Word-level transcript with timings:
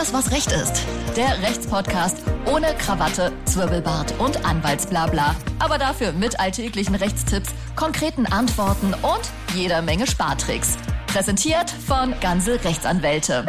Alles, 0.00 0.14
was 0.14 0.32
Recht 0.32 0.50
ist. 0.50 0.86
Der 1.14 1.42
Rechtspodcast 1.42 2.22
ohne 2.46 2.68
Krawatte, 2.78 3.32
Zwirbelbart 3.44 4.18
und 4.18 4.46
Anwaltsblabla. 4.46 5.36
Aber 5.58 5.76
dafür 5.76 6.12
mit 6.12 6.40
alltäglichen 6.40 6.94
Rechtstipps, 6.94 7.50
konkreten 7.76 8.24
Antworten 8.24 8.94
und 8.94 9.20
jeder 9.54 9.82
Menge 9.82 10.06
Spartricks. 10.06 10.78
Präsentiert 11.06 11.68
von 11.68 12.14
Ganze 12.22 12.64
Rechtsanwälte. 12.64 13.44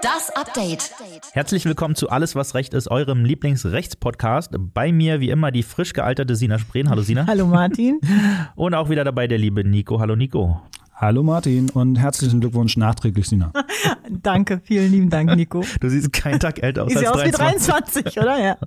Das 0.00 0.34
Update. 0.34 0.92
Herzlich 1.32 1.66
willkommen 1.66 1.94
zu 1.94 2.08
Alles, 2.08 2.34
was 2.34 2.54
Recht 2.54 2.72
ist, 2.72 2.90
eurem 2.90 3.26
Lieblingsrechtspodcast. 3.26 4.52
Bei 4.72 4.92
mir 4.92 5.20
wie 5.20 5.28
immer 5.28 5.50
die 5.50 5.62
frisch 5.62 5.92
gealterte 5.92 6.36
Sina 6.36 6.58
Spreen. 6.58 6.88
Hallo 6.88 7.02
Sina. 7.02 7.26
Hallo 7.26 7.44
Martin. 7.44 8.00
Und 8.54 8.72
auch 8.72 8.88
wieder 8.88 9.04
dabei 9.04 9.26
der 9.26 9.36
liebe 9.36 9.62
Nico. 9.62 10.00
Hallo 10.00 10.16
Nico. 10.16 10.62
Hallo 10.96 11.24
Martin 11.24 11.70
und 11.70 11.96
herzlichen 11.96 12.40
Glückwunsch 12.40 12.76
nachträglich, 12.76 13.28
Sina. 13.28 13.52
Danke, 14.08 14.60
vielen 14.62 14.92
lieben 14.92 15.10
Dank, 15.10 15.34
Nico. 15.34 15.64
Du 15.80 15.88
siehst 15.88 16.12
keinen 16.12 16.38
Tag 16.38 16.62
älter 16.62 16.84
aus 16.84 16.92
Sieht 16.92 16.98
als 16.98 17.08
aus 17.08 17.24
wie 17.24 17.30
23. 17.32 18.04
23, 18.04 18.22
oder? 18.22 18.40
Ja. 18.40 18.56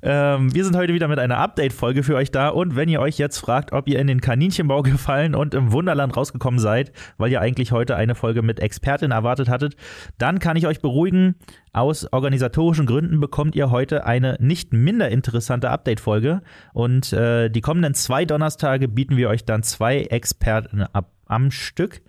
Ähm, 0.00 0.54
wir 0.54 0.64
sind 0.64 0.76
heute 0.76 0.94
wieder 0.94 1.08
mit 1.08 1.18
einer 1.18 1.38
Update-Folge 1.38 2.04
für 2.04 2.14
euch 2.14 2.30
da 2.30 2.50
und 2.50 2.76
wenn 2.76 2.88
ihr 2.88 3.00
euch 3.00 3.18
jetzt 3.18 3.38
fragt, 3.38 3.72
ob 3.72 3.88
ihr 3.88 3.98
in 3.98 4.06
den 4.06 4.20
Kaninchenbau 4.20 4.82
gefallen 4.82 5.34
und 5.34 5.54
im 5.54 5.72
Wunderland 5.72 6.16
rausgekommen 6.16 6.60
seid, 6.60 6.92
weil 7.16 7.32
ihr 7.32 7.40
eigentlich 7.40 7.72
heute 7.72 7.96
eine 7.96 8.14
Folge 8.14 8.42
mit 8.42 8.60
Expertin 8.60 9.10
erwartet 9.10 9.48
hattet, 9.48 9.74
dann 10.16 10.38
kann 10.38 10.56
ich 10.56 10.68
euch 10.68 10.80
beruhigen, 10.80 11.34
aus 11.72 12.12
organisatorischen 12.12 12.86
Gründen 12.86 13.18
bekommt 13.18 13.56
ihr 13.56 13.72
heute 13.72 14.06
eine 14.06 14.36
nicht 14.38 14.72
minder 14.72 15.08
interessante 15.08 15.68
Update-Folge 15.70 16.42
und 16.72 17.12
äh, 17.12 17.48
die 17.48 17.60
kommenden 17.60 17.94
zwei 17.94 18.24
Donnerstage 18.24 18.86
bieten 18.86 19.16
wir 19.16 19.28
euch 19.28 19.46
dann 19.46 19.64
zwei 19.64 20.02
Experten 20.02 20.82
ab 20.82 21.10
am 21.28 21.50
Stück. 21.50 22.02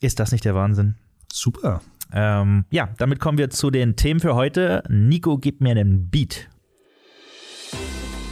Ist 0.00 0.20
das 0.20 0.32
nicht 0.32 0.44
der 0.44 0.54
Wahnsinn? 0.54 0.94
Super. 1.32 1.80
Ähm, 2.12 2.64
ja, 2.70 2.88
damit 2.98 3.20
kommen 3.20 3.38
wir 3.38 3.50
zu 3.50 3.70
den 3.70 3.96
Themen 3.96 4.20
für 4.20 4.34
heute. 4.34 4.82
Nico, 4.88 5.38
gib 5.38 5.60
mir 5.60 5.72
einen 5.72 6.08
Beat. 6.08 6.48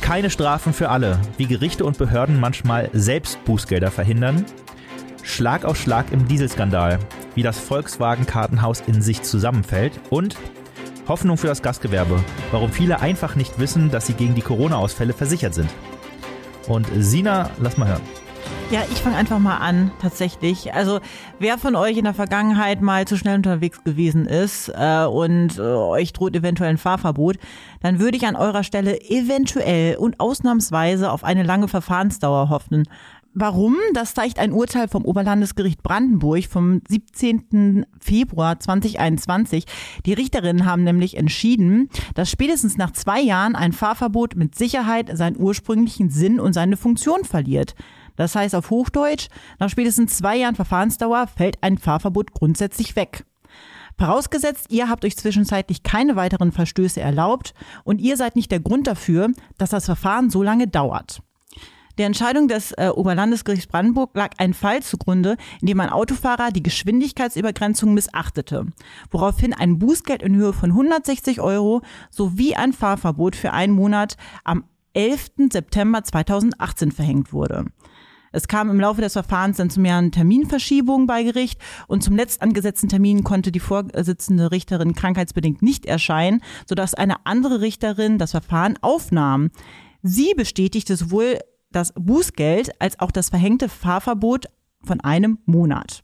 Keine 0.00 0.30
Strafen 0.30 0.72
für 0.72 0.88
alle, 0.88 1.18
wie 1.36 1.46
Gerichte 1.46 1.84
und 1.84 1.98
Behörden 1.98 2.38
manchmal 2.38 2.90
selbst 2.92 3.44
Bußgelder 3.44 3.90
verhindern. 3.90 4.44
Schlag 5.24 5.64
auf 5.64 5.76
Schlag 5.76 6.12
im 6.12 6.28
Dieselskandal, 6.28 7.00
wie 7.34 7.42
das 7.42 7.58
Volkswagen-Kartenhaus 7.58 8.82
in 8.86 9.02
sich 9.02 9.22
zusammenfällt. 9.22 9.98
Und 10.08 10.36
Hoffnung 11.08 11.36
für 11.36 11.48
das 11.48 11.62
Gastgewerbe, 11.62 12.22
warum 12.52 12.70
viele 12.70 13.00
einfach 13.00 13.34
nicht 13.34 13.58
wissen, 13.58 13.90
dass 13.90 14.06
sie 14.06 14.14
gegen 14.14 14.34
die 14.34 14.42
Corona-Ausfälle 14.42 15.12
versichert 15.12 15.54
sind. 15.54 15.70
Und 16.68 16.86
Sina, 16.96 17.50
lass 17.58 17.76
mal 17.76 17.88
hören. 17.88 18.25
Ja, 18.70 18.82
ich 18.90 18.98
fange 18.98 19.14
einfach 19.14 19.38
mal 19.38 19.58
an, 19.58 19.92
tatsächlich. 20.00 20.74
Also, 20.74 20.98
wer 21.38 21.56
von 21.56 21.76
euch 21.76 21.96
in 21.96 22.04
der 22.04 22.14
Vergangenheit 22.14 22.82
mal 22.82 23.06
zu 23.06 23.16
schnell 23.16 23.36
unterwegs 23.36 23.84
gewesen 23.84 24.26
ist 24.26 24.72
äh, 24.74 25.04
und 25.04 25.56
äh, 25.58 25.60
euch 25.60 26.12
droht 26.12 26.34
eventuell 26.34 26.70
ein 26.70 26.78
Fahrverbot, 26.78 27.36
dann 27.80 28.00
würde 28.00 28.16
ich 28.16 28.26
an 28.26 28.34
eurer 28.34 28.64
Stelle 28.64 29.00
eventuell 29.02 29.96
und 29.96 30.18
ausnahmsweise 30.18 31.12
auf 31.12 31.22
eine 31.22 31.44
lange 31.44 31.68
Verfahrensdauer 31.68 32.48
hoffen. 32.48 32.88
Warum? 33.38 33.76
Das 33.92 34.14
zeigt 34.14 34.38
ein 34.38 34.50
Urteil 34.50 34.88
vom 34.88 35.04
Oberlandesgericht 35.04 35.82
Brandenburg 35.82 36.46
vom 36.46 36.80
17. 36.88 37.84
Februar 38.00 38.58
2021. 38.58 39.66
Die 40.06 40.14
Richterinnen 40.14 40.64
haben 40.64 40.84
nämlich 40.84 41.18
entschieden, 41.18 41.90
dass 42.14 42.30
spätestens 42.30 42.78
nach 42.78 42.92
zwei 42.92 43.20
Jahren 43.20 43.54
ein 43.54 43.74
Fahrverbot 43.74 44.36
mit 44.36 44.54
Sicherheit 44.54 45.10
seinen 45.12 45.36
ursprünglichen 45.38 46.08
Sinn 46.08 46.40
und 46.40 46.54
seine 46.54 46.78
Funktion 46.78 47.24
verliert. 47.24 47.74
Das 48.16 48.34
heißt 48.34 48.54
auf 48.54 48.70
Hochdeutsch, 48.70 49.28
nach 49.58 49.70
spätestens 49.70 50.16
zwei 50.16 50.36
Jahren 50.36 50.54
Verfahrensdauer 50.54 51.26
fällt 51.26 51.62
ein 51.62 51.78
Fahrverbot 51.78 52.32
grundsätzlich 52.32 52.96
weg. 52.96 53.24
Vorausgesetzt, 53.98 54.66
ihr 54.70 54.90
habt 54.90 55.04
euch 55.04 55.16
zwischenzeitlich 55.16 55.82
keine 55.82 56.16
weiteren 56.16 56.52
Verstöße 56.52 57.00
erlaubt 57.00 57.54
und 57.84 58.00
ihr 58.00 58.16
seid 58.16 58.36
nicht 58.36 58.50
der 58.50 58.60
Grund 58.60 58.86
dafür, 58.86 59.30
dass 59.56 59.70
das 59.70 59.86
Verfahren 59.86 60.28
so 60.28 60.42
lange 60.42 60.68
dauert. 60.68 61.22
Der 61.98 62.04
Entscheidung 62.04 62.46
des 62.46 62.72
äh, 62.72 62.90
Oberlandesgerichts 62.94 63.68
Brandenburg 63.68 64.10
lag 64.14 64.32
ein 64.36 64.52
Fall 64.52 64.82
zugrunde, 64.82 65.38
in 65.62 65.66
dem 65.66 65.80
ein 65.80 65.88
Autofahrer 65.88 66.50
die 66.50 66.62
Geschwindigkeitsübergrenzung 66.62 67.94
missachtete, 67.94 68.66
woraufhin 69.10 69.54
ein 69.54 69.78
Bußgeld 69.78 70.20
in 70.20 70.36
Höhe 70.36 70.52
von 70.52 70.72
160 70.72 71.40
Euro 71.40 71.80
sowie 72.10 72.54
ein 72.54 72.74
Fahrverbot 72.74 73.34
für 73.34 73.54
einen 73.54 73.72
Monat 73.72 74.18
am 74.44 74.64
11. 74.92 75.50
September 75.50 76.04
2018 76.04 76.92
verhängt 76.92 77.32
wurde. 77.32 77.64
Es 78.36 78.48
kam 78.48 78.68
im 78.68 78.78
Laufe 78.78 79.00
des 79.00 79.14
Verfahrens 79.14 79.56
dann 79.56 79.70
zu 79.70 79.80
mehreren 79.80 80.12
Terminverschiebungen 80.12 81.06
bei 81.06 81.22
Gericht 81.22 81.58
und 81.86 82.02
zum 82.02 82.16
letzt 82.16 82.42
angesetzten 82.42 82.90
Termin 82.90 83.24
konnte 83.24 83.50
die 83.50 83.60
vorsitzende 83.60 84.50
Richterin 84.50 84.94
krankheitsbedingt 84.94 85.62
nicht 85.62 85.86
erscheinen, 85.86 86.42
sodass 86.68 86.92
eine 86.92 87.24
andere 87.24 87.62
Richterin 87.62 88.18
das 88.18 88.32
Verfahren 88.32 88.78
aufnahm. 88.82 89.50
Sie 90.02 90.34
bestätigte 90.36 90.96
sowohl 90.96 91.38
das 91.70 91.94
Bußgeld 91.94 92.78
als 92.78 93.00
auch 93.00 93.10
das 93.10 93.30
verhängte 93.30 93.70
Fahrverbot 93.70 94.48
von 94.84 95.00
einem 95.00 95.38
Monat. 95.46 96.02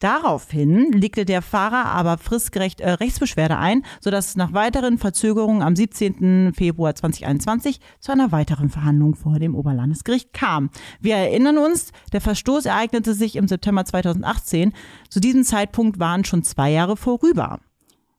Daraufhin 0.00 0.92
legte 0.92 1.24
der 1.24 1.42
Fahrer 1.42 1.86
aber 1.86 2.18
fristgerecht 2.18 2.80
äh, 2.80 2.90
Rechtsbeschwerde 2.90 3.56
ein, 3.56 3.84
sodass 4.00 4.28
es 4.28 4.36
nach 4.36 4.52
weiteren 4.52 4.96
Verzögerungen 4.96 5.60
am 5.60 5.74
17. 5.74 6.52
Februar 6.54 6.94
2021 6.94 7.80
zu 7.98 8.12
einer 8.12 8.30
weiteren 8.30 8.68
Verhandlung 8.68 9.16
vor 9.16 9.40
dem 9.40 9.56
Oberlandesgericht 9.56 10.32
kam. 10.32 10.70
Wir 11.00 11.16
erinnern 11.16 11.58
uns, 11.58 11.90
der 12.12 12.20
Verstoß 12.20 12.66
ereignete 12.66 13.12
sich 13.12 13.34
im 13.34 13.48
September 13.48 13.84
2018. 13.84 14.72
Zu 15.08 15.18
diesem 15.18 15.42
Zeitpunkt 15.42 15.98
waren 15.98 16.24
schon 16.24 16.44
zwei 16.44 16.70
Jahre 16.70 16.96
vorüber. 16.96 17.58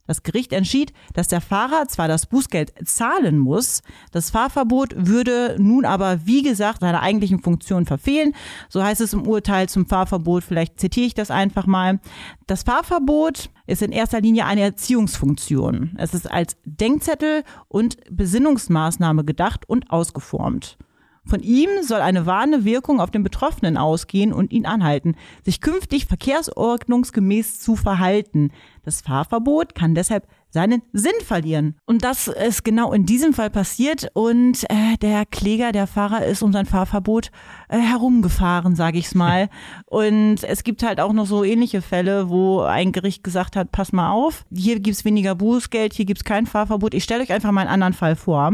Das 0.09 0.23
Gericht 0.23 0.53
entschied, 0.53 0.91
dass 1.13 1.27
der 1.27 1.39
Fahrer 1.39 1.87
zwar 1.87 2.07
das 2.07 2.25
Bußgeld 2.25 2.73
zahlen 2.83 3.37
muss, 3.37 3.83
das 4.11 4.31
Fahrverbot 4.31 4.95
würde 4.97 5.55
nun 5.59 5.85
aber, 5.85 6.25
wie 6.25 6.41
gesagt, 6.41 6.79
seine 6.79 7.01
eigentlichen 7.01 7.43
Funktion 7.43 7.85
verfehlen. 7.85 8.33
So 8.69 8.83
heißt 8.83 9.01
es 9.01 9.13
im 9.13 9.27
Urteil 9.27 9.69
zum 9.69 9.85
Fahrverbot, 9.85 10.43
vielleicht 10.43 10.79
zitiere 10.79 11.05
ich 11.05 11.13
das 11.13 11.29
einfach 11.29 11.67
mal. 11.67 11.99
Das 12.47 12.63
Fahrverbot 12.63 13.51
ist 13.67 13.83
in 13.83 13.91
erster 13.91 14.19
Linie 14.19 14.47
eine 14.47 14.61
Erziehungsfunktion. 14.61 15.95
Es 15.99 16.15
ist 16.15 16.25
als 16.25 16.57
Denkzettel 16.65 17.43
und 17.67 17.97
Besinnungsmaßnahme 18.09 19.23
gedacht 19.23 19.69
und 19.69 19.91
ausgeformt. 19.91 20.79
Von 21.29 21.41
ihm 21.41 21.69
soll 21.83 22.01
eine 22.01 22.25
warnende 22.25 22.65
Wirkung 22.65 22.99
auf 22.99 23.11
den 23.11 23.21
Betroffenen 23.21 23.77
ausgehen 23.77 24.33
und 24.33 24.51
ihn 24.51 24.65
anhalten, 24.65 25.15
sich 25.45 25.61
künftig 25.61 26.07
verkehrsordnungsgemäß 26.07 27.59
zu 27.59 27.75
verhalten. 27.75 28.51
Das 28.83 29.01
Fahrverbot 29.01 29.75
kann 29.75 29.93
deshalb 29.93 30.27
seinen 30.49 30.81
Sinn 30.93 31.11
verlieren. 31.23 31.75
Und 31.85 32.03
das 32.03 32.27
ist 32.27 32.63
genau 32.63 32.91
in 32.93 33.05
diesem 33.05 33.33
Fall 33.33 33.49
passiert 33.49 34.09
und 34.13 34.63
äh, 34.69 34.97
der 35.01 35.25
Kläger, 35.25 35.71
der 35.71 35.87
Fahrer 35.87 36.25
ist 36.25 36.41
um 36.41 36.51
sein 36.51 36.65
Fahrverbot 36.65 37.31
äh, 37.69 37.77
herumgefahren, 37.77 38.75
sage 38.75 38.97
ich's 38.97 39.15
mal. 39.15 39.49
und 39.85 40.43
es 40.43 40.63
gibt 40.63 40.83
halt 40.83 40.99
auch 40.99 41.13
noch 41.13 41.25
so 41.25 41.43
ähnliche 41.43 41.81
Fälle, 41.81 42.29
wo 42.29 42.61
ein 42.61 42.91
Gericht 42.91 43.23
gesagt 43.23 43.55
hat, 43.55 43.71
pass 43.71 43.91
mal 43.91 44.11
auf, 44.11 44.45
hier 44.53 44.79
gibt's 44.79 45.05
weniger 45.05 45.35
Bußgeld, 45.35 45.93
hier 45.93 46.05
gibt's 46.05 46.23
kein 46.23 46.45
Fahrverbot. 46.45 46.93
Ich 46.93 47.03
stelle 47.03 47.23
euch 47.23 47.31
einfach 47.31 47.51
mal 47.51 47.61
einen 47.61 47.69
anderen 47.69 47.93
Fall 47.93 48.15
vor. 48.15 48.53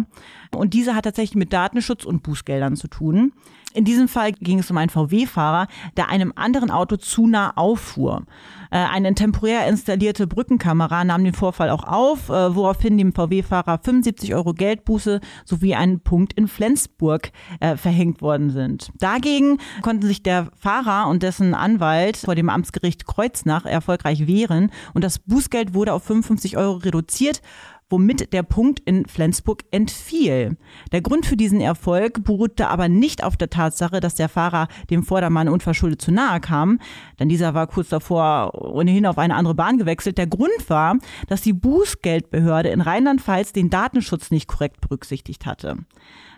Und 0.56 0.74
dieser 0.74 0.96
hat 0.96 1.06
tatsächlich 1.06 1.36
mit 1.36 1.54
Datenschutz 1.54 2.06
und 2.06 2.24
Bußgeldern 2.24 2.76
zu 2.76 2.88
tun. 2.88 3.34
In 3.76 3.84
diesem 3.84 4.08
Fall 4.08 4.32
ging 4.32 4.60
es 4.60 4.72
um 4.72 4.78
einen 4.78 4.90
VW-Fahrer, 4.90 5.68
der 5.98 6.08
einem 6.08 6.32
anderen 6.36 6.72
Auto 6.72 6.96
zu 6.96 7.28
nah 7.28 7.52
auffuhr. 7.58 8.24
Äh, 8.72 8.78
eine 8.78 9.14
temporär 9.16 9.68
installierte 9.68 10.28
Brückenkamera 10.28 11.04
nahm 11.04 11.26
den 11.26 11.34
Vorfall 11.34 11.70
auch 11.70 11.84
auf, 11.84 12.30
äh, 12.30 12.56
woraufhin 12.56 12.98
dem 12.98 13.14
VW-Fahrer 13.14 13.80
75 13.84 14.34
Euro 14.34 14.54
Geldbuße 14.54 15.20
sowie 15.44 15.76
ein 15.76 16.00
Punkt 16.00 16.32
in 16.34 16.48
Flensburg 16.48 17.32
äh, 17.60 17.76
verhängt 17.76 18.22
worden 18.22 18.50
sind. 18.50 18.92
Dagegen 19.00 19.58
konnten 19.82 20.08
sich 20.08 20.24
der 20.24 20.48
Fahrer 20.58 21.10
und 21.10 21.22
dessen 21.22 21.54
Anwalt 21.54 22.16
vor 22.16 22.36
dem 22.36 22.50
Amtsgericht 22.50 23.06
Kreuznach 23.06 23.66
erfolgreich 23.66 24.26
wehren 24.26 24.72
und 24.94 25.04
das 25.04 25.20
Bußgeld 25.20 25.74
wurde 25.74 25.92
auf 25.92 26.04
55 26.04 26.56
Euro 26.56 26.76
reduziert 26.78 27.42
womit 27.96 28.34
der 28.34 28.44
Punkt 28.44 28.82
in 28.82 29.06
Flensburg 29.06 29.64
entfiel. 29.72 30.58
Der 30.92 31.00
Grund 31.00 31.26
für 31.26 31.38
diesen 31.38 31.62
Erfolg 31.62 32.26
beruhte 32.26 32.68
aber 32.68 32.90
nicht 32.90 33.24
auf 33.24 33.38
der 33.38 33.50
Tatsache, 33.50 34.02
dass 34.02 34.16
der 34.16 34.28
Fahrer 34.28 34.68
dem 34.90 35.02
Vordermann 35.02 35.48
unverschuldet 35.48 36.02
zu 36.02 36.12
nahe 36.12 36.42
kam, 36.42 36.80
denn 37.22 37.30
dieser 37.30 37.54
war 37.54 37.68
kurz 37.68 37.88
davor 37.88 38.54
ohnehin 38.54 39.06
auf 39.06 39.18
eine 39.18 39.36
andere 39.36 39.56
Bahn 39.56 39.78
gewechselt. 39.78 40.18
Der 40.18 40.28
Grund 40.28 40.70
war, 40.70 40.98
dass 41.30 41.40
die 41.40 41.54
Bußgeldbehörde 41.54 42.68
in 42.68 42.82
Rheinland-Pfalz 42.82 43.54
den 43.54 43.70
Datenschutz 43.70 44.30
nicht 44.30 44.50
korrekt 44.50 44.82
berücksichtigt 44.82 45.46
hatte. 45.46 45.78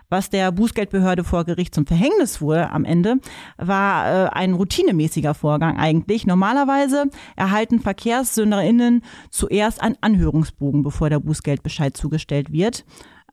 Was 0.09 0.29
der 0.29 0.53
Bußgeldbehörde 0.53 1.25
vor 1.25 1.43
Gericht 1.43 1.75
zum 1.75 1.85
Verhängnis 1.85 2.39
wurde 2.39 2.69
am 2.69 2.85
Ende, 2.85 3.15
war 3.57 4.27
äh, 4.27 4.29
ein 4.29 4.53
routinemäßiger 4.53 5.33
Vorgang 5.33 5.77
eigentlich. 5.77 6.25
Normalerweise 6.25 7.07
erhalten 7.35 7.81
VerkehrssünderInnen 7.81 9.01
zuerst 9.31 9.81
einen 9.81 9.97
Anhörungsbogen, 9.99 10.81
bevor 10.81 11.09
der 11.09 11.19
Bußgeldbescheid 11.19 11.97
zugestellt 11.97 12.53
wird. 12.53 12.85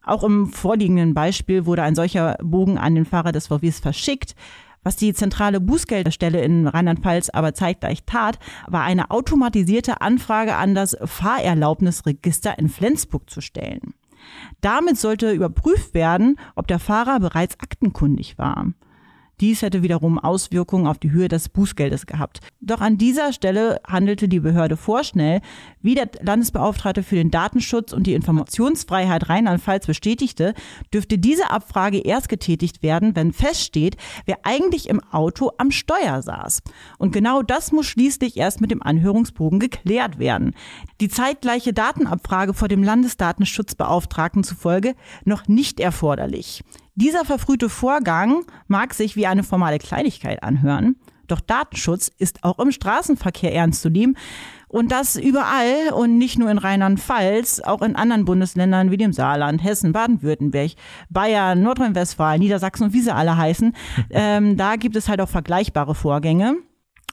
Auch 0.02 0.24
im 0.24 0.48
vorliegenden 0.48 1.14
Beispiel 1.14 1.64
wurde 1.64 1.84
ein 1.84 1.94
solcher 1.94 2.36
Bogen 2.42 2.76
an 2.76 2.96
den 2.96 3.04
Fahrer 3.04 3.30
des 3.30 3.46
VWs 3.46 3.78
verschickt. 3.78 4.34
Was 4.82 4.96
die 4.96 5.14
zentrale 5.14 5.60
Bußgelderstelle 5.60 6.42
in 6.42 6.66
Rheinland-Pfalz 6.66 7.30
aber 7.30 7.54
zeitgleich 7.54 8.02
tat, 8.04 8.40
war 8.66 8.82
eine 8.82 9.12
automatisierte 9.12 10.00
Anfrage 10.00 10.56
an 10.56 10.74
das 10.74 10.96
Fahrerlaubnisregister 11.04 12.58
in 12.58 12.68
Flensburg 12.68 13.30
zu 13.30 13.40
stellen. 13.40 13.94
Damit 14.60 14.98
sollte 14.98 15.32
überprüft 15.32 15.94
werden, 15.94 16.38
ob 16.54 16.66
der 16.66 16.78
Fahrer 16.78 17.20
bereits 17.20 17.58
aktenkundig 17.60 18.38
war. 18.38 18.72
Dies 19.44 19.60
hätte 19.60 19.82
wiederum 19.82 20.18
Auswirkungen 20.18 20.86
auf 20.86 20.96
die 20.96 21.10
Höhe 21.10 21.28
des 21.28 21.50
Bußgeldes 21.50 22.06
gehabt. 22.06 22.40
Doch 22.62 22.80
an 22.80 22.96
dieser 22.96 23.34
Stelle 23.34 23.78
handelte 23.86 24.26
die 24.26 24.40
Behörde 24.40 24.78
vorschnell, 24.78 25.42
wie 25.82 25.94
der 25.94 26.08
Landesbeauftragte 26.22 27.02
für 27.02 27.16
den 27.16 27.30
Datenschutz 27.30 27.92
und 27.92 28.06
die 28.06 28.14
Informationsfreiheit 28.14 29.28
Rheinland-Pfalz 29.28 29.86
bestätigte, 29.86 30.54
dürfte 30.94 31.18
diese 31.18 31.50
Abfrage 31.50 31.98
erst 31.98 32.30
getätigt 32.30 32.82
werden, 32.82 33.14
wenn 33.16 33.34
feststeht, 33.34 33.98
wer 34.24 34.38
eigentlich 34.44 34.88
im 34.88 35.02
Auto 35.10 35.50
am 35.58 35.70
Steuer 35.70 36.22
saß. 36.22 36.62
Und 36.96 37.12
genau 37.12 37.42
das 37.42 37.70
muss 37.70 37.84
schließlich 37.84 38.38
erst 38.38 38.62
mit 38.62 38.70
dem 38.70 38.82
Anhörungsbogen 38.82 39.60
geklärt 39.60 40.18
werden. 40.18 40.54
Die 41.02 41.08
zeitgleiche 41.08 41.74
Datenabfrage 41.74 42.54
vor 42.54 42.68
dem 42.68 42.82
Landesdatenschutzbeauftragten 42.82 44.42
zufolge 44.42 44.94
noch 45.26 45.48
nicht 45.48 45.80
erforderlich. 45.80 46.62
Dieser 46.96 47.24
verfrühte 47.24 47.68
Vorgang 47.68 48.44
mag 48.68 48.94
sich 48.94 49.16
wie 49.16 49.26
eine 49.26 49.42
formale 49.42 49.78
Kleinigkeit 49.78 50.42
anhören, 50.42 50.96
doch 51.26 51.40
Datenschutz 51.40 52.10
ist 52.18 52.44
auch 52.44 52.58
im 52.58 52.70
Straßenverkehr 52.70 53.52
ernst 53.52 53.82
zu 53.82 53.90
nehmen 53.90 54.16
und 54.68 54.92
das 54.92 55.16
überall 55.16 55.92
und 55.92 56.18
nicht 56.18 56.38
nur 56.38 56.50
in 56.50 56.58
Rheinland-Pfalz, 56.58 57.60
auch 57.60 57.82
in 57.82 57.96
anderen 57.96 58.24
Bundesländern 58.24 58.90
wie 58.90 58.96
dem 58.96 59.12
Saarland, 59.12 59.62
Hessen, 59.62 59.92
Baden-Württemberg, 59.92 60.72
Bayern, 61.10 61.62
Nordrhein-Westfalen, 61.62 62.40
Niedersachsen 62.40 62.84
und 62.84 62.92
wie 62.92 63.00
sie 63.00 63.14
alle 63.14 63.36
heißen. 63.36 63.74
Ähm, 64.10 64.56
da 64.56 64.76
gibt 64.76 64.96
es 64.96 65.08
halt 65.08 65.20
auch 65.20 65.28
vergleichbare 65.28 65.94
Vorgänge. 65.94 66.56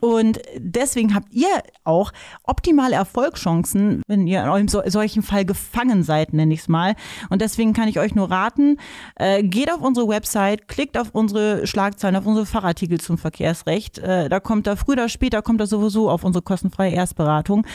Und 0.01 0.41
deswegen 0.57 1.13
habt 1.13 1.31
ihr 1.31 1.47
auch 1.83 2.11
optimale 2.43 2.95
Erfolgschancen, 2.95 4.01
wenn 4.07 4.25
ihr 4.25 4.43
in 4.43 4.49
einem 4.49 4.67
so, 4.67 4.81
solchen 4.87 5.21
Fall 5.21 5.45
gefangen 5.45 6.03
seid, 6.03 6.33
nenne 6.33 6.53
ich 6.53 6.61
es 6.61 6.67
mal. 6.67 6.95
Und 7.29 7.39
deswegen 7.39 7.73
kann 7.73 7.87
ich 7.87 7.99
euch 7.99 8.15
nur 8.15 8.29
raten, 8.29 8.77
äh, 9.15 9.43
geht 9.43 9.71
auf 9.71 9.81
unsere 9.81 10.07
Website, 10.07 10.67
klickt 10.67 10.97
auf 10.97 11.11
unsere 11.13 11.67
Schlagzeilen, 11.67 12.15
auf 12.15 12.25
unsere 12.25 12.47
Fachartikel 12.47 12.99
zum 12.99 13.19
Verkehrsrecht. 13.19 13.99
Äh, 13.99 14.27
da 14.27 14.39
kommt 14.39 14.65
da 14.65 14.75
früher 14.75 14.93
oder 14.93 15.09
später, 15.09 15.43
kommt 15.43 15.61
da 15.61 15.67
sowieso 15.67 16.09
auf 16.09 16.23
unsere 16.23 16.41
kostenfreie 16.41 16.91
Erstberatung 16.91 17.65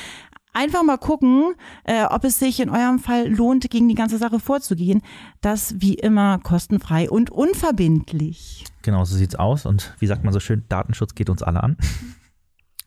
einfach 0.56 0.82
mal 0.82 0.96
gucken, 0.96 1.54
äh, 1.84 2.04
ob 2.04 2.24
es 2.24 2.38
sich 2.38 2.60
in 2.60 2.70
eurem 2.70 2.98
Fall 2.98 3.28
lohnt, 3.28 3.70
gegen 3.70 3.88
die 3.88 3.94
ganze 3.94 4.18
Sache 4.18 4.40
vorzugehen. 4.40 5.02
Das 5.42 5.74
wie 5.78 5.94
immer 5.94 6.38
kostenfrei 6.38 7.10
und 7.10 7.30
unverbindlich. 7.30 8.64
Genau, 8.86 9.04
so 9.04 9.16
sieht's 9.16 9.34
aus. 9.34 9.66
Und 9.66 9.94
wie 9.98 10.06
sagt 10.06 10.22
man 10.22 10.32
so 10.32 10.38
schön, 10.38 10.62
Datenschutz 10.68 11.16
geht 11.16 11.28
uns 11.28 11.42
alle 11.42 11.60
an. 11.60 11.76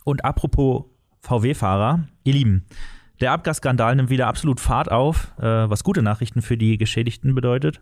Und 0.05 0.23
apropos 0.23 0.85
VW-Fahrer, 1.19 2.07
ihr 2.23 2.33
Lieben, 2.33 2.65
der 3.19 3.33
Abgasskandal 3.33 3.97
nimmt 3.97 4.09
wieder 4.09 4.27
absolut 4.27 4.61
Fahrt 4.61 4.89
auf, 4.89 5.33
äh, 5.39 5.69
was 5.69 5.83
gute 5.83 6.01
Nachrichten 6.01 6.41
für 6.41 6.55
die 6.55 6.77
Geschädigten 6.77 7.35
bedeutet. 7.35 7.81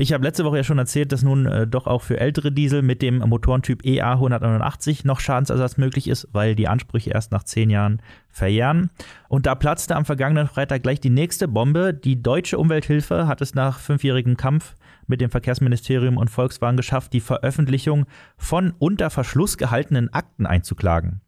Ich 0.00 0.14
habe 0.14 0.24
letzte 0.24 0.46
Woche 0.46 0.56
ja 0.56 0.64
schon 0.64 0.78
erzählt, 0.78 1.12
dass 1.12 1.22
nun 1.22 1.44
äh, 1.44 1.66
doch 1.66 1.86
auch 1.86 2.00
für 2.00 2.18
ältere 2.18 2.50
Diesel 2.50 2.80
mit 2.80 3.02
dem 3.02 3.18
Motorentyp 3.18 3.84
EA 3.84 4.12
189 4.12 5.04
noch 5.04 5.20
Schadensersatz 5.20 5.76
möglich 5.76 6.08
ist, 6.08 6.26
weil 6.32 6.54
die 6.54 6.68
Ansprüche 6.68 7.10
erst 7.10 7.32
nach 7.32 7.42
zehn 7.42 7.68
Jahren 7.68 8.00
verjähren. 8.30 8.88
Und 9.28 9.44
da 9.44 9.54
platzte 9.54 9.94
am 9.96 10.06
vergangenen 10.06 10.46
Freitag 10.46 10.84
gleich 10.84 11.00
die 11.00 11.10
nächste 11.10 11.48
Bombe. 11.48 11.92
Die 11.92 12.22
deutsche 12.22 12.56
Umwelthilfe 12.56 13.26
hat 13.26 13.42
es 13.42 13.54
nach 13.54 13.78
fünfjährigem 13.78 14.38
Kampf 14.38 14.74
mit 15.06 15.20
dem 15.20 15.28
Verkehrsministerium 15.28 16.16
und 16.16 16.30
Volkswagen 16.30 16.78
geschafft, 16.78 17.12
die 17.12 17.20
Veröffentlichung 17.20 18.06
von 18.38 18.72
unter 18.78 19.10
Verschluss 19.10 19.58
gehaltenen 19.58 20.10
Akten 20.14 20.46
einzuklagen. 20.46 21.20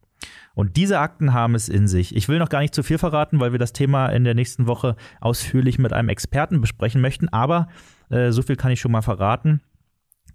Und 0.55 0.77
diese 0.77 0.97
Akten 0.97 1.33
haben 1.33 1.53
es 1.53 1.69
in 1.69 1.87
sich. 1.87 2.15
Ich 2.15 2.27
will 2.27 2.39
noch 2.39 2.49
gar 2.49 2.61
nicht 2.61 2.73
zu 2.73 2.81
viel 2.81 2.97
verraten, 2.97 3.39
weil 3.39 3.51
wir 3.51 3.59
das 3.59 3.73
Thema 3.73 4.07
in 4.07 4.23
der 4.23 4.33
nächsten 4.33 4.65
Woche 4.65 4.95
ausführlich 5.19 5.77
mit 5.77 5.93
einem 5.93 6.09
Experten 6.09 6.59
besprechen 6.59 7.01
möchten. 7.01 7.29
Aber 7.29 7.67
äh, 8.13 8.31
so 8.31 8.41
viel 8.41 8.55
kann 8.55 8.71
ich 8.71 8.79
schon 8.79 8.91
mal 8.91 9.01
verraten. 9.01 9.61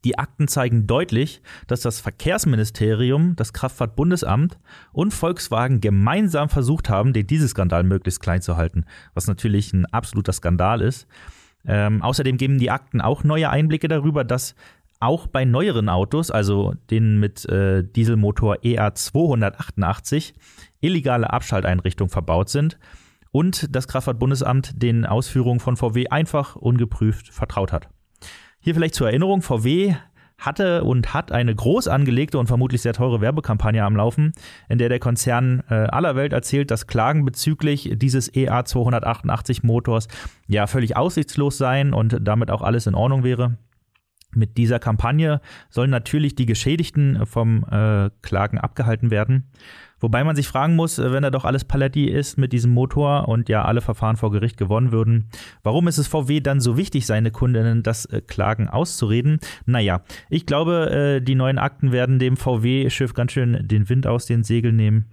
Die 0.05 0.19
Akten 0.19 0.47
zeigen 0.47 0.87
deutlich, 0.87 1.43
dass 1.67 1.81
das 1.81 2.01
Verkehrsministerium, 2.01 3.35
das 3.35 3.53
Kraftfahrtbundesamt 3.53 4.59
und 4.93 5.13
Volkswagen 5.13 5.81
gemeinsam 5.81 6.49
versucht 6.49 6.89
haben, 6.89 7.13
den 7.13 7.27
Dieselskandal 7.27 7.83
möglichst 7.83 8.21
klein 8.21 8.41
zu 8.41 8.57
halten, 8.57 8.85
was 9.15 9.27
natürlich 9.27 9.73
ein 9.73 9.87
absoluter 9.87 10.33
Skandal 10.33 10.83
ist. 10.83 11.09
Ähm, 11.67 12.03
außerdem 12.03 12.37
geben 12.37 12.59
die 12.59 12.71
Akten 12.71 13.01
auch 13.01 13.25
neue 13.25 13.51
Einblicke 13.51 13.89
darüber, 13.89 14.23
dass 14.23 14.55
auch 15.01 15.27
bei 15.27 15.45
neueren 15.45 15.89
Autos, 15.89 16.31
also 16.31 16.75
den 16.91 17.19
mit 17.19 17.45
äh, 17.47 17.83
Dieselmotor 17.85 18.57
EA288, 18.63 20.35
illegale 20.81 21.31
Abschalteinrichtungen 21.31 22.11
verbaut 22.11 22.51
sind 22.51 22.79
und 23.31 23.75
das 23.75 23.89
Kraftfahrtbundesamt 23.89 24.83
den 24.83 25.07
Ausführungen 25.07 25.61
von 25.61 25.77
VW 25.77 26.09
einfach 26.09 26.57
ungeprüft 26.57 27.29
vertraut 27.29 27.73
hat. 27.73 27.89
Hier 28.61 28.75
vielleicht 28.75 28.95
zur 28.95 29.09
Erinnerung, 29.09 29.43
VW 29.43 29.95
hatte 30.39 30.85
und 30.85 31.13
hat 31.13 31.33
eine 31.33 31.55
groß 31.55 31.89
angelegte 31.89 32.39
und 32.39 32.47
vermutlich 32.47 32.81
sehr 32.81 32.93
teure 32.93 33.21
Werbekampagne 33.21 33.85
am 33.85 33.97
Laufen, 33.97 34.33
in 34.69 34.79
der 34.79 34.89
der 34.89 35.01
Konzern 35.01 35.65
äh, 35.69 35.75
aller 35.75 36.15
Welt 36.15 36.33
erzählt, 36.33 36.71
dass 36.71 36.87
Klagen 36.87 37.25
bezüglich 37.25 37.91
dieses 37.97 38.33
EA 38.35 38.65
288 38.65 39.65
Motors 39.65 40.07
ja 40.47 40.67
völlig 40.69 40.97
aussichtslos 40.97 41.59
seien 41.59 41.93
und 41.93 42.19
damit 42.21 42.51
auch 42.51 42.63
alles 42.63 42.87
in 42.87 42.95
Ordnung 42.95 43.25
wäre. 43.25 43.59
Mit 44.33 44.59
dieser 44.59 44.79
Kampagne 44.79 45.41
sollen 45.71 45.91
natürlich 45.91 46.37
die 46.37 46.47
Geschädigten 46.47 47.27
vom 47.27 47.65
äh, 47.65 48.11
Klagen 48.23 48.59
abgehalten 48.59 49.11
werden. 49.11 49.51
Wobei 50.01 50.25
man 50.25 50.37
sich 50.37 50.49
fragen 50.49 50.77
muss, 50.77 50.99
äh, 50.99 51.13
wenn 51.13 51.23
da 51.23 51.31
doch 51.31 51.45
alles 51.45 51.65
Paletti 51.65 52.07
ist 52.07 52.39
mit 52.39 52.53
diesem 52.53 52.73
Motor 52.73 53.29
und 53.29 53.49
ja 53.49 53.65
alle 53.65 53.81
Verfahren 53.81 54.17
vor 54.17 54.31
Gericht 54.31 54.57
gewonnen 54.57 54.93
würden, 54.93 55.29
warum 55.63 55.89
ist 55.89 55.99
es 55.99 56.07
VW 56.07 56.41
dann 56.41 56.61
so 56.61 56.77
wichtig, 56.77 57.07
seine 57.07 57.31
Kundinnen 57.31 57.83
das 57.83 58.05
äh, 58.07 58.21
Klagen 58.21 58.69
auszureden? 58.69 59.39
Naja, 59.67 60.03
ich 60.29 60.47
glaube, 60.47 60.91
äh, 60.91 61.21
die 61.21 61.35
neuen 61.35 61.59
Akten 61.59 61.93
werden 61.93 62.19
dem 62.19 62.37
VW-Schiff 62.37 63.15
ganz 63.15 63.33
schön 63.33 63.67
den 63.67 63.89
Wind 63.89 64.07
aus 64.07 64.27
den 64.27 64.45
Segeln 64.45 64.77
nehmen. 64.77 65.07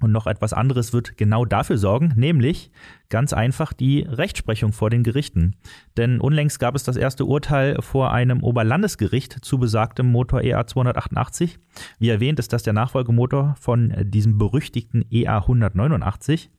Und 0.00 0.10
noch 0.10 0.26
etwas 0.26 0.52
anderes 0.52 0.92
wird 0.92 1.16
genau 1.16 1.44
dafür 1.44 1.78
sorgen, 1.78 2.12
nämlich 2.16 2.70
ganz 3.08 3.32
einfach 3.32 3.72
die 3.72 4.00
Rechtsprechung 4.00 4.72
vor 4.72 4.90
den 4.90 5.04
Gerichten. 5.04 5.54
Denn 5.96 6.20
unlängst 6.20 6.58
gab 6.58 6.74
es 6.74 6.82
das 6.82 6.96
erste 6.96 7.24
Urteil 7.24 7.80
vor 7.80 8.12
einem 8.12 8.42
Oberlandesgericht 8.42 9.44
zu 9.44 9.58
besagtem 9.58 10.10
Motor 10.10 10.42
EA 10.42 10.66
288. 10.66 11.58
Wie 12.00 12.08
erwähnt 12.08 12.40
ist 12.40 12.52
das 12.52 12.64
der 12.64 12.72
Nachfolgemotor 12.72 13.54
von 13.60 13.94
diesem 14.00 14.36
berüchtigten 14.36 15.04
EA 15.10 15.38
189. 15.38 16.50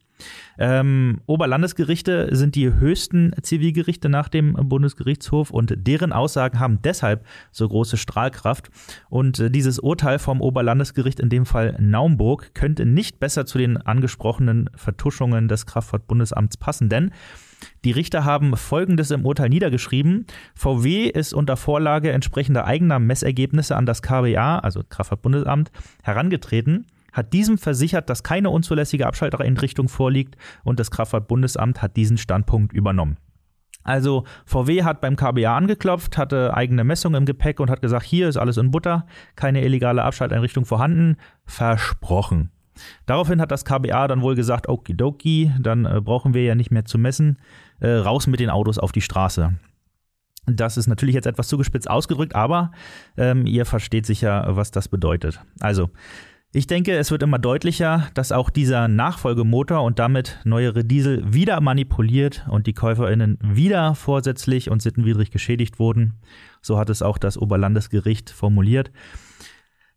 Ähm, 0.58 1.22
Oberlandesgerichte 1.26 2.30
sind 2.32 2.56
die 2.56 2.74
höchsten 2.74 3.34
Zivilgerichte 3.42 4.10
nach 4.10 4.30
dem 4.30 4.54
Bundesgerichtshof 4.54 5.52
und 5.52 5.74
deren 5.76 6.14
Aussagen 6.14 6.60
haben 6.60 6.82
deshalb 6.82 7.26
so 7.52 7.68
große 7.68 7.98
Strahlkraft. 7.98 8.70
Und 9.10 9.40
äh, 9.40 9.52
dieses 9.52 9.80
Urteil 9.80 10.20
vom 10.20 10.42
Oberlandesgericht, 10.42 11.20
in 11.20 11.30
dem 11.30 11.46
Fall 11.46 11.76
Naumburg, 11.80 12.54
könnte 12.54 12.86
nicht 12.86 13.20
besser 13.20 13.46
zu 13.46 13.58
den 13.58 13.78
angesprochenen 13.78 14.70
Vertuschungen 14.76 15.48
des 15.48 15.66
Kraftfahrtbundesamts 15.66 16.58
passen, 16.58 16.90
denn 16.90 17.12
die 17.84 17.92
Richter 17.92 18.26
haben 18.26 18.56
Folgendes 18.58 19.12
im 19.12 19.26
Urteil 19.26 19.50
niedergeschrieben. 19.50 20.26
VW 20.56 21.08
ist 21.08 21.34
unter 21.34 21.58
Vorlage 21.58 22.12
entsprechender 22.12 22.66
eigener 22.66 23.00
Messergebnisse 23.00 23.76
an 23.76 23.86
das 23.86 24.02
KBA, 24.02 24.60
also 24.60 24.82
Kraftfahrtbundesamt, 24.88 25.72
herangetreten 26.04 26.86
hat 27.16 27.34
diesem 27.34 27.58
versichert, 27.58 28.10
dass 28.10 28.22
keine 28.22 28.50
unzulässige 28.50 29.08
Abschaltereinrichtung 29.08 29.88
vorliegt 29.88 30.36
und 30.64 30.80
das 30.80 30.92
Kraftfahrtbundesamt 30.92 31.82
hat 31.82 31.96
diesen 31.96 32.18
Standpunkt 32.18 32.74
übernommen. 32.74 33.18
Also 33.84 34.26
VW 34.46 34.84
hat 34.84 35.00
beim 35.00 35.16
KBA 35.16 35.56
angeklopft, 35.56 36.18
hatte 36.18 36.54
eigene 36.56 36.84
Messungen 36.84 37.20
im 37.20 37.26
Gepäck 37.26 37.60
und 37.60 37.70
hat 37.70 37.82
gesagt, 37.82 38.04
hier 38.04 38.28
ist 38.28 38.36
alles 38.36 38.58
in 38.58 38.72
Butter, 38.72 39.06
keine 39.36 39.64
illegale 39.64 40.04
Abschalteinrichtung 40.04 40.66
vorhanden, 40.66 41.18
versprochen. 41.46 42.52
Daraufhin 43.06 43.40
hat 43.40 43.52
das 43.52 43.64
KBA 43.64 44.08
dann 44.08 44.22
wohl 44.22 44.36
gesagt, 44.36 44.68
okidoki, 44.68 45.54
dann 45.60 45.86
äh, 45.86 46.02
brauchen 46.02 46.34
wir 46.34 46.44
ja 46.44 46.56
nicht 46.56 46.72
mehr 46.72 46.84
zu 46.84 46.98
messen, 46.98 47.38
äh, 47.80 47.90
raus 47.90 48.28
mit 48.28 48.40
den 48.40 48.50
Autos 48.50 48.80
auf 48.80 48.92
die 48.92 49.02
Straße. 49.02 49.54
Das 50.48 50.78
ist 50.78 50.88
natürlich 50.88 51.16
jetzt 51.16 51.28
etwas 51.28 51.48
zugespitzt 51.48 51.90
ausgedrückt, 51.90 52.36
aber 52.36 52.72
ähm, 53.18 53.46
ihr 53.46 53.66
versteht 53.66 54.06
sicher, 54.06 54.46
was 54.50 54.72
das 54.72 54.88
bedeutet. 54.88 55.42
Also, 55.60 55.90
ich 56.56 56.68
denke, 56.68 56.96
es 56.96 57.12
wird 57.12 57.22
immer 57.22 57.38
deutlicher, 57.38 58.08
dass 58.14 58.32
auch 58.32 58.50
dieser 58.50 58.88
Nachfolgemotor 58.88 59.84
und 59.84 60.00
damit 60.00 60.40
neuere 60.46 60.86
Diesel 60.86 61.34
wieder 61.34 61.60
manipuliert 61.60 62.46
und 62.50 62.66
die 62.66 62.72
KäuferInnen 62.72 63.38
wieder 63.42 63.94
vorsätzlich 63.94 64.72
und 64.72 64.82
sittenwidrig 64.82 65.32
geschädigt 65.32 65.80
wurden. 65.80 66.14
So 66.62 66.78
hat 66.80 66.90
es 66.90 67.02
auch 67.02 67.18
das 67.18 67.38
Oberlandesgericht 67.38 68.30
formuliert. 68.30 68.92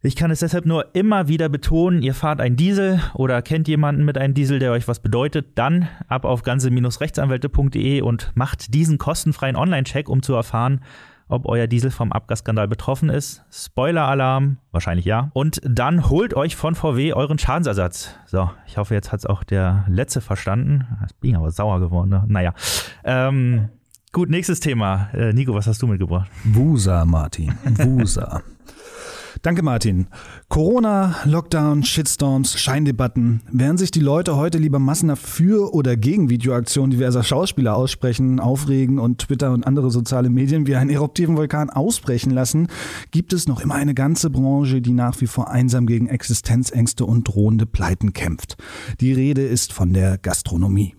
Ich 0.03 0.17
kann 0.17 0.33
es 0.33 0.41
deshalb 0.41 0.67
nur 0.67 0.97
immer 0.97 1.29
wieder 1.29 1.49
betonen, 1.49 2.03
ihr 2.03 2.15
fahrt 2.15 2.41
einen 2.41 2.57
Diesel 2.57 3.01
oder 3.15 3.41
kennt 3.41 3.69
jemanden 3.69 4.05
mit 4.05 4.19
einem 4.19 4.35
Diesel, 4.35 4.59
der 4.59 4.73
euch 4.73 4.89
was 4.89 4.99
bedeutet, 4.99 5.51
dann 5.55 5.87
ab 6.09 6.25
auf 6.25 6.43
ganze-rechtsanwälte.de 6.43 8.01
und 8.01 8.33
macht 8.35 8.75
diesen 8.75 8.99
kostenfreien 8.99 9.55
Online-Check, 9.55 10.09
um 10.09 10.23
zu 10.23 10.35
erfahren, 10.35 10.81
ob 11.29 11.47
euer 11.47 11.67
Diesel 11.67 11.91
vom 11.91 12.13
Abgasskandal 12.13 12.69
betroffen 12.69 13.09
ist. 13.11 13.45
Spoiler-Alarm, 13.51 14.59
wahrscheinlich 14.73 15.05
ja. 15.05 15.31
Und 15.35 15.61
dann 15.65 16.09
holt 16.09 16.35
euch 16.35 16.57
von 16.57 16.75
VW 16.75 17.13
euren 17.13 17.39
Schadensersatz. 17.39 18.15
So, 18.27 18.51
ich 18.67 18.79
hoffe, 18.79 18.95
jetzt 18.95 19.13
hat 19.13 19.21
es 19.21 19.27
auch 19.27 19.45
der 19.45 19.85
Letzte 19.89 20.21
verstanden. 20.21 20.87
Das 21.03 21.13
bin 21.13 21.37
aber 21.37 21.51
sauer 21.51 21.81
geworden. 21.81 22.11
Ne? 22.11 22.25
Naja. 22.27 22.55
Ähm, 23.05 23.69
gut, 24.13 24.31
nächstes 24.31 24.61
Thema. 24.61 25.11
Äh, 25.13 25.33
Nico, 25.33 25.55
was 25.55 25.67
hast 25.67 25.83
du 25.83 25.87
mitgebracht? 25.87 26.31
Wusa, 26.45 27.05
Martin. 27.05 27.55
Wusa. 27.65 28.43
Danke, 29.43 29.63
Martin. 29.63 30.09
Corona, 30.49 31.17
Lockdown, 31.25 31.85
Shitstorms, 31.85 32.59
Scheindebatten. 32.59 33.43
Während 33.53 33.79
sich 33.79 33.91
die 33.91 34.01
Leute 34.01 34.37
heute 34.37 34.59
lieber 34.59 34.79
massenhaft 34.79 35.25
für 35.25 35.73
oder 35.75 35.97
gegen 35.97 36.29
Videoaktionen 36.29 36.91
diverser 36.91 37.23
Schauspieler 37.23 37.77
aussprechen, 37.77 38.41
aufregen 38.41 38.99
und 38.99 39.19
Twitter 39.19 39.53
und 39.53 39.67
andere 39.67 39.91
soziale 39.91 40.31
Medien 40.31 40.67
wie 40.67 40.75
einen 40.75 40.91
eruptiven 40.91 41.37
Vulkan 41.37 41.71
ausbrechen 41.71 42.31
lassen, 42.31 42.69
gibt 43.11 43.33
es 43.33 43.47
noch 43.47 43.61
immer 43.61 43.77
eine 43.77 43.95
ganze 43.95 44.31
Branche, 44.31 44.81
die 44.81 44.93
nach 44.93 45.21
wie 45.21 45.27
vor 45.27 45.51
einsam 45.51 45.87
gegen 45.87 46.09
Existenzängste 46.09 47.05
und 47.05 47.25
drohende 47.25 47.67
Pleiten 47.67 48.13
kämpft. 48.13 48.57
Die 49.01 49.13
Rede 49.13 49.43
ist 49.43 49.73
von 49.73 49.93
der 49.93 50.19
Gastronomie. 50.19 50.95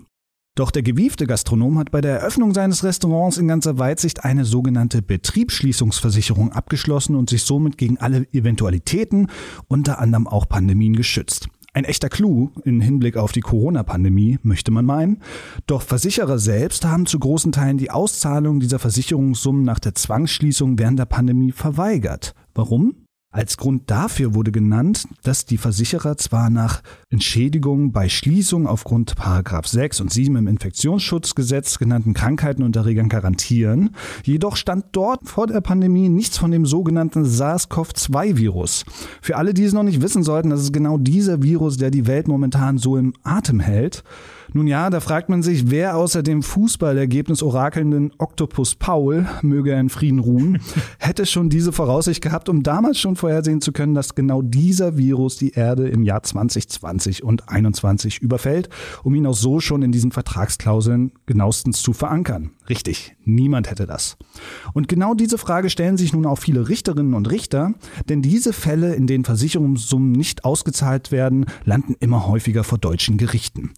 Doch 0.56 0.72
der 0.72 0.84
gewiefte 0.84 1.25
Gastronom 1.25 1.79
hat 1.79 1.91
bei 1.91 2.01
der 2.01 2.20
Eröffnung 2.20 2.53
seines 2.53 2.84
Restaurants 2.84 3.38
in 3.38 3.48
ganzer 3.48 3.77
Weitsicht 3.77 4.25
eine 4.25 4.44
sogenannte 4.44 5.01
Betriebsschließungsversicherung 5.01 6.51
abgeschlossen 6.51 7.15
und 7.15 7.29
sich 7.29 7.44
somit 7.44 7.77
gegen 7.77 7.98
alle 7.98 8.27
Eventualitäten, 8.34 9.27
unter 9.68 10.00
anderem 10.00 10.27
auch 10.27 10.50
Pandemien, 10.50 10.96
geschützt. 10.96 11.48
Ein 11.74 11.86
echter 11.86 12.10
Clou 12.10 12.50
in 12.65 12.82
Hinblick 12.82 13.15
auf 13.15 13.32
die 13.32 13.41
Corona-Pandemie, 13.41 14.39
möchte 14.41 14.72
man 14.72 14.86
meinen. 14.86 15.22
Doch 15.68 15.84
Versicherer 15.84 16.39
selbst 16.39 16.84
haben 16.84 17.06
zu 17.06 17.20
großen 17.20 17.51
Teilen 17.51 17.77
die 17.77 17.91
Auszahlung 17.91 18.60
dieser 18.60 18.79
Versicherungssummen 18.79 19.63
nach 19.63 19.79
der 19.79 19.94
Zwangsschließung 19.94 20.79
während 20.79 20.98
der 20.98 21.06
Pandemie 21.06 21.51
verweigert. 21.51 22.34
Warum? 22.56 23.06
Als 23.31 23.57
Grund 23.57 23.91
dafür 23.91 24.33
wurde 24.33 24.51
genannt, 24.51 25.07
dass 25.21 25.45
die 25.45 25.59
Versicherer 25.59 26.17
zwar 26.17 26.50
nach 26.50 26.81
Entschädigung 27.12 27.91
bei 27.91 28.09
Schließung 28.09 28.65
aufgrund 28.65 29.13
6 29.63 30.01
und 30.01 30.12
7 30.12 30.36
im 30.36 30.48
Infektionsschutzgesetz 30.48 31.77
genannten 31.77 32.15
Krankheiten 32.15 32.63
und 32.63 32.75
Erregern 32.75 33.07
garantieren, 33.07 33.91
jedoch 34.24 34.55
stand 34.55 34.86
dort 34.93 35.29
vor 35.29 35.45
der 35.45 35.62
Pandemie 35.62 36.09
nichts 36.09 36.39
von 36.39 36.50
dem 36.50 36.65
sogenannten 36.65 37.24
SARS-CoV-2-Virus. 37.24 38.86
Für 39.21 39.38
alle, 39.38 39.53
die 39.53 39.65
es 39.65 39.74
noch 39.74 39.83
nicht 39.83 40.01
wissen 40.01 40.24
sollten, 40.24 40.50
das 40.50 40.62
ist 40.62 40.74
genau 40.74 40.98
dieser 40.98 41.43
Virus, 41.43 41.77
der 41.77 41.91
die 41.91 42.07
Welt 42.07 42.27
momentan 42.27 42.79
so 42.79 42.98
im 42.98 43.13
Atem 43.21 43.59
hält. 43.59 44.03
Nun 44.53 44.68
ja, 44.68 44.89
da 44.89 45.00
fragt 45.00 45.29
man 45.29 45.44
sich, 45.44 45.70
wer 45.70 45.96
außer 45.96 46.24
dem 46.24 46.44
Fußballergebnis 46.44 47.44
orakelnden 47.44 48.12
Octopus 48.18 48.75
Paul, 48.75 49.27
möge 49.41 49.72
er 49.72 49.79
in 49.79 49.89
Frieden 49.89 50.20
ruhen, 50.20 50.60
hätte 51.00 51.25
schon 51.25 51.50
diese 51.50 51.72
Voraussicht 51.72 52.22
gehabt, 52.22 52.50
um 52.50 52.63
damals 52.63 53.00
schon 53.00 53.15
vorhersehen 53.15 53.62
zu 53.62 53.72
können, 53.72 53.94
dass 53.94 54.15
genau 54.15 54.41
dieser 54.41 54.98
Virus 54.98 55.38
die 55.38 55.51
Erde 55.51 55.88
im 55.88 56.03
Jahr 56.03 56.24
2020 56.24 57.24
und 57.24 57.41
2021 57.41 58.20
überfällt, 58.20 58.70
um 59.03 59.15
ihn 59.15 59.25
auch 59.25 59.36
so 59.36 59.60
schon 59.60 59.82
in 59.82 59.91
diesen 59.91 60.12
Vertragsklauseln 60.12 61.12
genauestens 61.25 61.82
zu 61.82 61.94
verankern. 61.94 62.51
Richtig, 62.70 63.15
niemand 63.25 63.70
hätte 63.70 63.88
das. 63.88 64.18
Und 64.74 64.88
genau 64.88 65.15
diese 65.15 65.38
Frage 65.38 65.70
stellen 65.70 65.98
sich 65.98 66.13
nun 66.13 66.25
auch 66.25 66.38
viele 66.38 66.70
Richterinnen 66.70 67.15
und 67.15 67.29
Richter, 67.32 67.74
denn 68.08 68.22
diese 68.22 68.53
Fälle, 68.53 68.94
in 68.94 69.08
denen 69.08 69.25
Versicherungssummen 69.25 70.12
nicht 70.12 70.46
ausgezahlt 70.46 71.12
werden, 71.12 71.46
landen 71.65 71.96
immer 72.00 72.27
häufiger 72.27 72.63
vor 72.63 72.77
deutschen 72.77 73.18
Gerichten. 73.18 73.72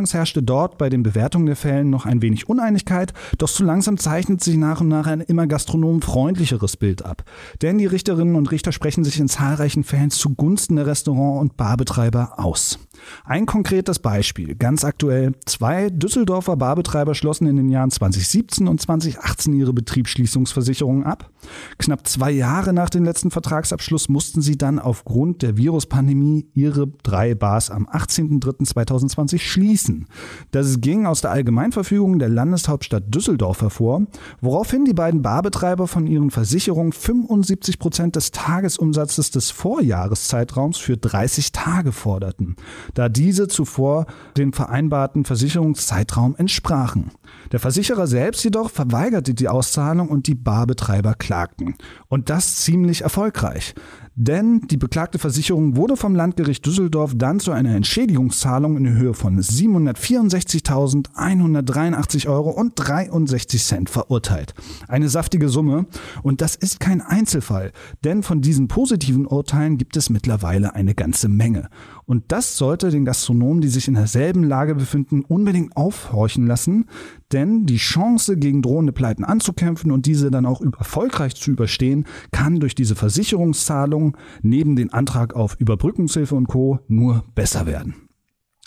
Anfangs 0.00 0.14
herrschte 0.14 0.42
dort 0.42 0.78
bei 0.78 0.88
den 0.88 1.02
Bewertungen 1.02 1.44
der 1.44 1.56
Fällen 1.56 1.90
noch 1.90 2.06
ein 2.06 2.22
wenig 2.22 2.48
Uneinigkeit, 2.48 3.12
doch 3.36 3.48
so 3.48 3.62
langsam 3.62 3.98
zeichnet 3.98 4.42
sich 4.42 4.56
nach 4.56 4.80
und 4.80 4.88
nach 4.88 5.06
ein 5.06 5.20
immer 5.20 5.46
gastronomfreundlicheres 5.46 6.78
Bild 6.78 7.04
ab. 7.04 7.22
Denn 7.60 7.76
die 7.76 7.84
Richterinnen 7.84 8.34
und 8.34 8.50
Richter 8.50 8.72
sprechen 8.72 9.04
sich 9.04 9.20
in 9.20 9.28
zahlreichen 9.28 9.84
Fällen 9.84 10.10
zugunsten 10.10 10.76
der 10.76 10.86
Restaurant- 10.86 11.42
und 11.42 11.58
Barbetreiber 11.58 12.38
aus. 12.38 12.78
Ein 13.24 13.46
konkretes 13.46 13.98
Beispiel, 13.98 14.54
ganz 14.54 14.84
aktuell. 14.84 15.32
Zwei 15.46 15.90
Düsseldorfer 15.90 16.56
Barbetreiber 16.56 17.14
schlossen 17.14 17.46
in 17.46 17.56
den 17.56 17.68
Jahren 17.68 17.90
2017 17.90 18.68
und 18.68 18.80
2018 18.80 19.52
ihre 19.54 19.72
Betriebsschließungsversicherungen 19.72 21.04
ab. 21.04 21.30
Knapp 21.78 22.06
zwei 22.06 22.30
Jahre 22.30 22.72
nach 22.72 22.90
dem 22.90 23.04
letzten 23.04 23.30
Vertragsabschluss 23.30 24.08
mussten 24.08 24.42
sie 24.42 24.58
dann 24.58 24.78
aufgrund 24.78 25.42
der 25.42 25.56
Viruspandemie 25.56 26.48
ihre 26.54 26.88
drei 27.02 27.34
Bars 27.34 27.70
am 27.70 27.86
18.03.2020 27.86 29.38
schließen. 29.38 30.06
Das 30.50 30.80
ging 30.80 31.06
aus 31.06 31.20
der 31.20 31.30
Allgemeinverfügung 31.30 32.18
der 32.18 32.28
Landeshauptstadt 32.28 33.14
Düsseldorf 33.14 33.62
hervor, 33.62 34.02
woraufhin 34.40 34.84
die 34.84 34.94
beiden 34.94 35.22
Barbetreiber 35.22 35.86
von 35.86 36.06
ihren 36.06 36.30
Versicherungen 36.30 36.92
75 36.92 37.78
Prozent 37.78 38.16
des 38.16 38.30
Tagesumsatzes 38.30 39.30
des 39.30 39.50
Vorjahreszeitraums 39.50 40.78
für 40.78 40.96
30 40.96 41.52
Tage 41.52 41.92
forderten 41.92 42.56
da 42.94 43.08
diese 43.08 43.48
zuvor 43.48 44.06
dem 44.36 44.52
vereinbarten 44.52 45.24
Versicherungszeitraum 45.24 46.36
entsprachen. 46.36 47.10
Der 47.52 47.60
Versicherer 47.60 48.06
selbst 48.06 48.44
jedoch 48.44 48.70
verweigerte 48.70 49.34
die 49.34 49.48
Auszahlung 49.48 50.08
und 50.08 50.26
die 50.26 50.34
Barbetreiber 50.34 51.14
klagten. 51.14 51.74
Und 52.08 52.30
das 52.30 52.56
ziemlich 52.56 53.02
erfolgreich. 53.02 53.74
Denn 54.16 54.62
die 54.70 54.76
beklagte 54.76 55.18
Versicherung 55.18 55.76
wurde 55.76 55.96
vom 55.96 56.14
Landgericht 56.14 56.66
Düsseldorf 56.66 57.14
dann 57.16 57.40
zu 57.40 57.52
einer 57.52 57.74
Entschädigungszahlung 57.74 58.76
in 58.76 58.94
Höhe 58.96 59.14
von 59.14 59.40
764.183 59.40 62.28
Euro 62.28 62.50
und 62.50 62.72
63 62.74 63.64
Cent 63.64 63.88
verurteilt. 63.88 64.52
Eine 64.88 65.08
saftige 65.08 65.48
Summe. 65.48 65.86
Und 66.22 66.40
das 66.40 66.56
ist 66.56 66.80
kein 66.80 67.00
Einzelfall, 67.00 67.72
denn 68.04 68.22
von 68.22 68.40
diesen 68.40 68.68
positiven 68.68 69.26
Urteilen 69.26 69.78
gibt 69.78 69.96
es 69.96 70.10
mittlerweile 70.10 70.74
eine 70.74 70.94
ganze 70.94 71.28
Menge. 71.28 71.68
Und 72.04 72.24
das 72.28 72.56
sollte 72.56 72.90
den 72.90 73.04
Gastronomen, 73.04 73.60
die 73.60 73.68
sich 73.68 73.88
in 73.88 73.94
derselben 73.94 74.42
Lage 74.42 74.74
befinden, 74.74 75.22
unbedingt 75.22 75.76
aufhorchen 75.76 76.46
lassen, 76.46 76.86
denn 77.32 77.66
die 77.66 77.76
Chance, 77.76 78.36
gegen 78.36 78.62
drohende 78.62 78.92
Pleiten 78.92 79.24
anzukämpfen 79.24 79.90
und 79.90 80.06
diese 80.06 80.30
dann 80.30 80.46
auch 80.46 80.60
erfolgreich 80.60 81.34
zu 81.36 81.50
überstehen, 81.50 82.06
kann 82.32 82.60
durch 82.60 82.74
diese 82.74 82.94
Versicherungszahlung 82.94 84.16
neben 84.42 84.76
den 84.76 84.92
Antrag 84.92 85.34
auf 85.34 85.56
Überbrückungshilfe 85.58 86.34
und 86.34 86.48
Co. 86.48 86.80
nur 86.88 87.24
besser 87.34 87.66
werden. 87.66 87.94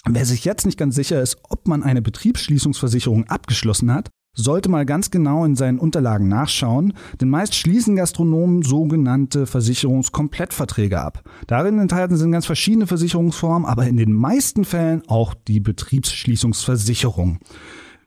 Wer 0.05 0.25
sich 0.25 0.43
jetzt 0.43 0.65
nicht 0.65 0.77
ganz 0.77 0.96
sicher 0.96 1.22
ist, 1.22 1.38
ob 1.50 1.67
man 1.67 1.82
eine 1.82 2.01
Betriebsschließungsversicherung 2.01 3.25
abgeschlossen 3.25 3.93
hat, 3.93 4.10
sollte 4.36 4.67
mal 4.67 4.86
ganz 4.86 5.12
genau 5.12 5.46
in 5.46 5.55
seinen 5.55 5.79
Unterlagen 5.79 6.27
nachschauen, 6.27 6.93
denn 7.22 7.29
meist 7.29 7.55
schließen 7.55 7.96
Gastronomen 7.96 8.63
sogenannte 8.63 9.46
Versicherungskomplettverträge 9.46 11.00
ab. 11.00 11.24
Darin 11.48 11.79
enthalten 11.79 12.17
sind 12.17 12.32
ganz 12.32 12.46
verschiedene 12.46 12.88
Versicherungsformen, 12.88 13.67
aber 13.67 13.88
in 13.88 13.96
den 13.96 14.12
meisten 14.12 14.65
Fällen 14.65 15.03
auch 15.08 15.36
die 15.36 15.60
Betriebsschließungsversicherung. 15.60 17.39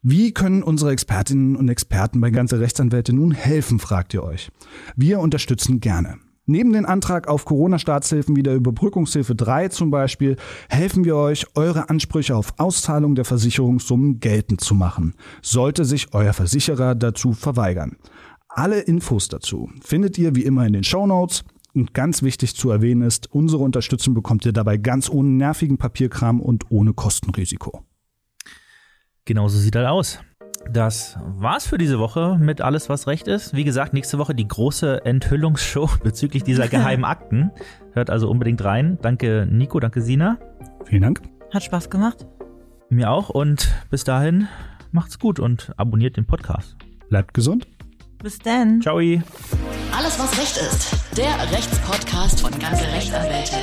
Wie 0.08 0.30
können 0.30 0.62
unsere 0.62 0.92
Expertinnen 0.92 1.56
und 1.56 1.68
Experten 1.68 2.20
bei 2.20 2.30
ganze 2.30 2.60
Rechtsanwälte 2.60 3.12
nun 3.12 3.32
helfen, 3.32 3.80
fragt 3.80 4.14
ihr 4.14 4.22
euch. 4.22 4.52
Wir 4.94 5.18
unterstützen 5.18 5.80
gerne. 5.80 6.18
Neben 6.44 6.72
den 6.72 6.86
Antrag 6.86 7.26
auf 7.26 7.44
Corona-Staatshilfen 7.44 8.36
wie 8.36 8.44
der 8.44 8.54
Überbrückungshilfe 8.54 9.34
3 9.34 9.66
zum 9.66 9.90
Beispiel 9.90 10.36
helfen 10.68 11.04
wir 11.04 11.16
euch, 11.16 11.48
eure 11.56 11.90
Ansprüche 11.90 12.36
auf 12.36 12.54
Auszahlung 12.58 13.16
der 13.16 13.24
Versicherungssummen 13.24 14.20
geltend 14.20 14.60
zu 14.60 14.76
machen, 14.76 15.14
sollte 15.42 15.84
sich 15.84 16.14
euer 16.14 16.34
Versicherer 16.34 16.94
dazu 16.94 17.32
verweigern. 17.32 17.96
Alle 18.48 18.78
Infos 18.82 19.26
dazu 19.26 19.70
findet 19.82 20.18
ihr 20.18 20.36
wie 20.36 20.44
immer 20.44 20.64
in 20.68 20.74
den 20.74 20.84
Show 20.84 21.08
Notes. 21.08 21.42
Und 21.74 21.94
ganz 21.94 22.22
wichtig 22.22 22.54
zu 22.54 22.70
erwähnen 22.70 23.02
ist, 23.02 23.34
unsere 23.34 23.64
Unterstützung 23.64 24.14
bekommt 24.14 24.46
ihr 24.46 24.52
dabei 24.52 24.76
ganz 24.76 25.10
ohne 25.10 25.30
nervigen 25.30 25.78
Papierkram 25.78 26.40
und 26.40 26.70
ohne 26.70 26.92
Kostenrisiko. 26.92 27.82
Genauso 29.26 29.58
sieht 29.58 29.74
das 29.74 29.88
aus. 29.88 30.20
Das 30.70 31.18
war's 31.20 31.66
für 31.66 31.78
diese 31.78 31.98
Woche 31.98 32.38
mit 32.40 32.60
alles, 32.60 32.88
was 32.88 33.06
recht 33.06 33.28
ist. 33.28 33.54
Wie 33.54 33.64
gesagt, 33.64 33.92
nächste 33.92 34.18
Woche 34.18 34.34
die 34.34 34.48
große 34.48 35.04
Enthüllungsshow 35.04 35.90
bezüglich 36.02 36.44
dieser 36.44 36.68
geheimen 36.68 37.04
Akten. 37.04 37.50
Hört 37.92 38.08
also 38.08 38.30
unbedingt 38.30 38.64
rein. 38.64 38.98
Danke 39.02 39.46
Nico, 39.50 39.78
danke 39.80 40.00
Sina. 40.00 40.38
Vielen 40.84 41.02
Dank. 41.02 41.22
Hat 41.52 41.62
Spaß 41.62 41.90
gemacht. 41.90 42.26
Mir 42.88 43.10
auch 43.10 43.28
und 43.28 43.68
bis 43.90 44.04
dahin 44.04 44.48
macht's 44.92 45.18
gut 45.18 45.40
und 45.40 45.72
abonniert 45.76 46.16
den 46.16 46.26
Podcast. 46.26 46.76
Bleibt 47.08 47.34
gesund. 47.34 47.66
Bis 48.22 48.38
dann. 48.38 48.80
Ciao. 48.80 48.98
Alles, 48.98 50.18
was 50.18 50.38
Recht 50.38 50.56
ist. 50.56 50.96
Der 51.16 51.34
Rechtspodcast 51.52 52.40
von 52.40 52.56
ganze 52.58 52.84
Rechtsanwälte. 52.84 53.56